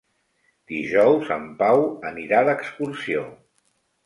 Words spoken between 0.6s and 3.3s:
Dijous en Pau anirà d'excursió.